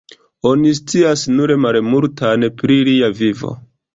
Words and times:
Oni 0.51 0.71
scias 0.79 1.25
nur 1.33 1.53
malmultan 1.67 2.47
pri 2.63 2.81
lia 2.91 3.13
vivo. 3.23 3.55